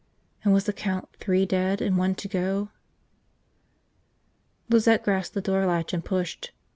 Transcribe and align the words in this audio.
And 0.43 0.51
was 0.51 0.63
the 0.63 0.73
count 0.73 1.09
three 1.19 1.45
dead 1.45 1.79
and 1.79 1.95
one 1.95 2.15
to 2.15 2.27
go? 2.27 2.69
Lizette 4.67 5.03
grasped 5.03 5.35
the 5.35 5.41
door 5.41 5.67
latch 5.67 5.93
and 5.93 6.03
pushed. 6.03 6.49